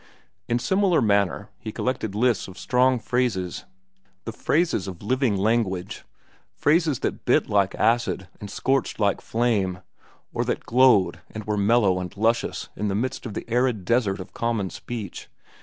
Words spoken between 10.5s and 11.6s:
glowed and were